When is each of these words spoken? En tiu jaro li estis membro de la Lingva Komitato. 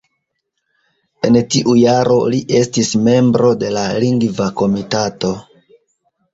En 1.29 1.37
tiu 1.55 1.75
jaro 1.81 2.17
li 2.35 2.41
estis 2.61 2.91
membro 3.09 3.53
de 3.67 3.73
la 3.79 3.87
Lingva 4.07 4.51
Komitato. 4.65 5.35